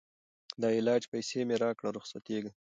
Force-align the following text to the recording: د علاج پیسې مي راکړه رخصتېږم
د 0.61 0.63
علاج 0.77 1.03
پیسې 1.11 1.39
مي 1.47 1.55
راکړه 1.63 1.89
رخصتېږم 1.97 2.53